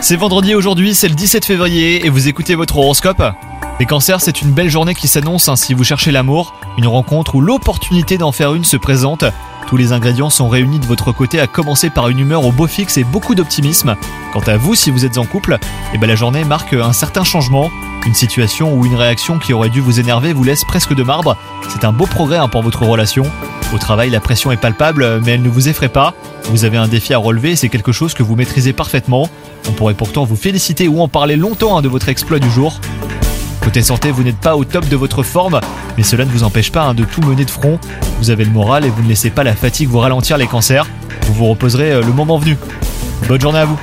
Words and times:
C'est 0.00 0.14
vendredi 0.14 0.54
aujourd'hui, 0.54 0.94
c'est 0.94 1.08
le 1.08 1.16
17 1.16 1.44
février 1.44 2.06
et 2.06 2.10
vous 2.10 2.28
écoutez 2.28 2.54
votre 2.54 2.76
horoscope 2.76 3.20
Les 3.80 3.86
cancers, 3.86 4.20
c'est 4.20 4.40
une 4.40 4.52
belle 4.52 4.70
journée 4.70 4.94
qui 4.94 5.08
s'annonce 5.08 5.48
hein, 5.48 5.56
si 5.56 5.74
vous 5.74 5.82
cherchez 5.82 6.12
l'amour, 6.12 6.54
une 6.76 6.86
rencontre 6.86 7.34
ou 7.34 7.40
l'opportunité 7.40 8.18
d'en 8.18 8.30
faire 8.30 8.54
une 8.54 8.62
se 8.62 8.76
présente. 8.76 9.24
Tous 9.66 9.76
les 9.76 9.92
ingrédients 9.92 10.30
sont 10.30 10.48
réunis 10.48 10.78
de 10.78 10.86
votre 10.86 11.10
côté, 11.10 11.40
à 11.40 11.48
commencer 11.48 11.90
par 11.90 12.08
une 12.08 12.20
humeur 12.20 12.44
au 12.44 12.52
beau 12.52 12.68
fixe 12.68 12.98
et 12.98 13.04
beaucoup 13.04 13.34
d'optimisme. 13.34 13.96
Quant 14.32 14.42
à 14.46 14.56
vous, 14.56 14.76
si 14.76 14.92
vous 14.92 15.04
êtes 15.04 15.18
en 15.18 15.24
couple, 15.24 15.58
eh 15.92 15.98
ben 15.98 16.06
la 16.06 16.14
journée 16.14 16.44
marque 16.44 16.72
un 16.72 16.92
certain 16.92 17.24
changement. 17.24 17.72
Une 18.06 18.14
situation 18.14 18.72
ou 18.74 18.86
une 18.86 18.94
réaction 18.94 19.40
qui 19.40 19.52
aurait 19.52 19.70
dû 19.70 19.80
vous 19.80 19.98
énerver 19.98 20.32
vous 20.32 20.44
laisse 20.44 20.64
presque 20.64 20.94
de 20.94 21.02
marbre. 21.02 21.36
C'est 21.68 21.84
un 21.84 21.92
beau 21.92 22.06
progrès 22.06 22.38
hein, 22.38 22.46
pour 22.46 22.62
votre 22.62 22.84
relation. 22.84 23.24
Au 23.74 23.78
travail, 23.78 24.08
la 24.08 24.20
pression 24.20 24.50
est 24.50 24.56
palpable, 24.56 25.20
mais 25.24 25.32
elle 25.32 25.42
ne 25.42 25.48
vous 25.48 25.68
effraie 25.68 25.90
pas. 25.90 26.14
Vous 26.44 26.64
avez 26.64 26.78
un 26.78 26.88
défi 26.88 27.12
à 27.12 27.18
relever 27.18 27.54
c'est 27.54 27.68
quelque 27.68 27.92
chose 27.92 28.14
que 28.14 28.22
vous 28.22 28.34
maîtrisez 28.34 28.72
parfaitement. 28.72 29.28
On 29.68 29.72
pourrait 29.72 29.94
pourtant 29.94 30.24
vous 30.24 30.36
féliciter 30.36 30.88
ou 30.88 31.00
en 31.02 31.08
parler 31.08 31.36
longtemps 31.36 31.76
hein, 31.76 31.82
de 31.82 31.88
votre 31.88 32.08
exploit 32.08 32.38
du 32.38 32.50
jour. 32.50 32.80
Côté 33.62 33.82
santé, 33.82 34.10
vous 34.10 34.22
n'êtes 34.22 34.38
pas 34.38 34.56
au 34.56 34.64
top 34.64 34.88
de 34.88 34.96
votre 34.96 35.22
forme, 35.22 35.60
mais 35.98 36.02
cela 36.02 36.24
ne 36.24 36.30
vous 36.30 36.44
empêche 36.44 36.72
pas 36.72 36.84
hein, 36.84 36.94
de 36.94 37.04
tout 37.04 37.20
mener 37.20 37.44
de 37.44 37.50
front. 37.50 37.78
Vous 38.20 38.30
avez 38.30 38.44
le 38.44 38.50
moral 38.50 38.86
et 38.86 38.88
vous 38.88 39.02
ne 39.02 39.08
laissez 39.08 39.28
pas 39.28 39.44
la 39.44 39.54
fatigue 39.54 39.88
vous 39.88 39.98
ralentir 39.98 40.38
les 40.38 40.46
cancers. 40.46 40.86
Vous 41.26 41.34
vous 41.34 41.46
reposerez 41.46 41.92
euh, 41.92 42.02
le 42.02 42.12
moment 42.12 42.38
venu. 42.38 42.56
Bonne 43.28 43.40
journée 43.40 43.58
à 43.58 43.66
vous 43.66 43.78